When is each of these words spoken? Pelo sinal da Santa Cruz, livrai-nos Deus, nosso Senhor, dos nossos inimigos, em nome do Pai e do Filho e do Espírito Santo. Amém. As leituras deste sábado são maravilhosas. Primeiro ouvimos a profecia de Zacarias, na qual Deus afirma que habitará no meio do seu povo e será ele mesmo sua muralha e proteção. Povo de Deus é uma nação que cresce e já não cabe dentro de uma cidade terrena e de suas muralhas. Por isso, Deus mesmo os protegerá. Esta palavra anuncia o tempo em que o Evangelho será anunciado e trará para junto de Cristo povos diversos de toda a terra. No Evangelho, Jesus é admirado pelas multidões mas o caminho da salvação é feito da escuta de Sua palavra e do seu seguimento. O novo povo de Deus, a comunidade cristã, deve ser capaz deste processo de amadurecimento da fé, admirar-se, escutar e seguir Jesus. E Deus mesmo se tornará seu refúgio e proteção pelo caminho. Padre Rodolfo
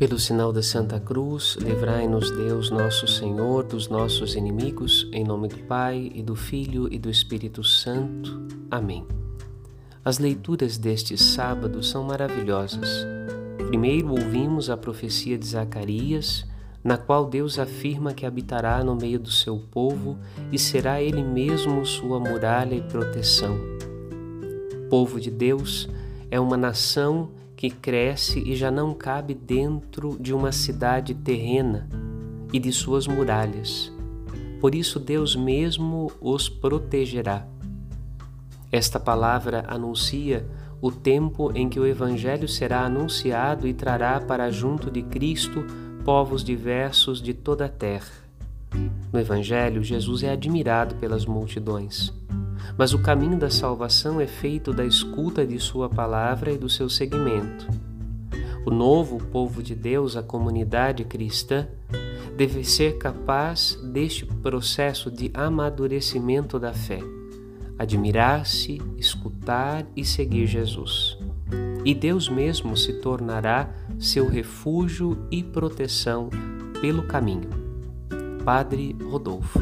Pelo 0.00 0.18
sinal 0.18 0.50
da 0.50 0.62
Santa 0.62 0.98
Cruz, 0.98 1.58
livrai-nos 1.60 2.30
Deus, 2.30 2.70
nosso 2.70 3.06
Senhor, 3.06 3.64
dos 3.64 3.86
nossos 3.86 4.34
inimigos, 4.34 5.06
em 5.12 5.22
nome 5.22 5.46
do 5.46 5.58
Pai 5.58 6.10
e 6.14 6.22
do 6.22 6.34
Filho 6.34 6.88
e 6.90 6.98
do 6.98 7.10
Espírito 7.10 7.62
Santo. 7.62 8.48
Amém. 8.70 9.06
As 10.02 10.18
leituras 10.18 10.78
deste 10.78 11.18
sábado 11.18 11.82
são 11.82 12.02
maravilhosas. 12.02 13.06
Primeiro 13.68 14.12
ouvimos 14.12 14.70
a 14.70 14.76
profecia 14.78 15.36
de 15.36 15.46
Zacarias, 15.46 16.46
na 16.82 16.96
qual 16.96 17.26
Deus 17.26 17.58
afirma 17.58 18.14
que 18.14 18.24
habitará 18.24 18.82
no 18.82 18.96
meio 18.96 19.20
do 19.20 19.30
seu 19.30 19.58
povo 19.70 20.16
e 20.50 20.58
será 20.58 21.02
ele 21.02 21.22
mesmo 21.22 21.84
sua 21.84 22.18
muralha 22.18 22.74
e 22.74 22.80
proteção. 22.80 23.54
Povo 24.88 25.20
de 25.20 25.30
Deus 25.30 25.90
é 26.30 26.40
uma 26.40 26.56
nação 26.56 27.32
que 27.60 27.68
cresce 27.68 28.40
e 28.40 28.56
já 28.56 28.70
não 28.70 28.94
cabe 28.94 29.34
dentro 29.34 30.16
de 30.18 30.32
uma 30.32 30.50
cidade 30.50 31.12
terrena 31.12 31.86
e 32.54 32.58
de 32.58 32.72
suas 32.72 33.06
muralhas. 33.06 33.92
Por 34.62 34.74
isso, 34.74 34.98
Deus 34.98 35.36
mesmo 35.36 36.10
os 36.22 36.48
protegerá. 36.48 37.46
Esta 38.72 38.98
palavra 38.98 39.62
anuncia 39.68 40.48
o 40.80 40.90
tempo 40.90 41.52
em 41.54 41.68
que 41.68 41.78
o 41.78 41.86
Evangelho 41.86 42.48
será 42.48 42.80
anunciado 42.80 43.68
e 43.68 43.74
trará 43.74 44.18
para 44.18 44.50
junto 44.50 44.90
de 44.90 45.02
Cristo 45.02 45.62
povos 46.02 46.42
diversos 46.42 47.20
de 47.20 47.34
toda 47.34 47.66
a 47.66 47.68
terra. 47.68 48.24
No 49.12 49.20
Evangelho, 49.20 49.84
Jesus 49.84 50.22
é 50.22 50.32
admirado 50.32 50.94
pelas 50.94 51.26
multidões 51.26 52.10
mas 52.76 52.92
o 52.92 52.98
caminho 52.98 53.38
da 53.38 53.50
salvação 53.50 54.20
é 54.20 54.26
feito 54.26 54.72
da 54.72 54.84
escuta 54.84 55.46
de 55.46 55.58
Sua 55.58 55.88
palavra 55.88 56.52
e 56.52 56.58
do 56.58 56.68
seu 56.68 56.88
seguimento. 56.88 57.68
O 58.64 58.70
novo 58.70 59.18
povo 59.18 59.62
de 59.62 59.74
Deus, 59.74 60.16
a 60.16 60.22
comunidade 60.22 61.04
cristã, 61.04 61.66
deve 62.36 62.64
ser 62.64 62.98
capaz 62.98 63.78
deste 63.82 64.24
processo 64.24 65.10
de 65.10 65.30
amadurecimento 65.34 66.58
da 66.58 66.72
fé, 66.72 67.00
admirar-se, 67.78 68.80
escutar 68.96 69.86
e 69.96 70.04
seguir 70.04 70.46
Jesus. 70.46 71.18
E 71.84 71.94
Deus 71.94 72.28
mesmo 72.28 72.76
se 72.76 72.94
tornará 72.94 73.68
seu 73.98 74.28
refúgio 74.28 75.18
e 75.30 75.42
proteção 75.42 76.30
pelo 76.80 77.02
caminho. 77.02 77.50
Padre 78.44 78.96
Rodolfo 79.02 79.60